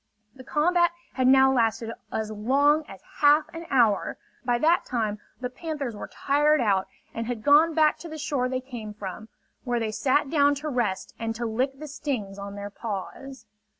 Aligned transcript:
The 0.33 0.43
combat 0.43 0.89
had 1.13 1.27
now 1.27 1.53
lasted 1.53 1.91
as 2.11 2.31
long 2.31 2.83
as 2.87 3.03
half 3.19 3.43
an 3.53 3.67
hour. 3.69 4.17
By 4.43 4.57
that 4.57 4.83
time 4.83 5.19
the 5.39 5.49
panthers 5.51 5.95
were 5.95 6.07
tired 6.07 6.59
out 6.59 6.87
and 7.13 7.27
had 7.27 7.43
gone 7.43 7.75
back 7.75 7.99
to 7.99 8.09
the 8.09 8.17
shore 8.17 8.49
they 8.49 8.61
came 8.61 8.95
from, 8.95 9.29
where 9.63 9.79
they 9.79 9.91
sat 9.91 10.27
down 10.31 10.55
to 10.55 10.69
rest 10.69 11.13
and 11.19 11.35
to 11.35 11.45
lick 11.45 11.77
the 11.77 11.87
stings 11.87 12.39
on 12.39 12.55
their 12.55 12.71
paws. 12.71 13.45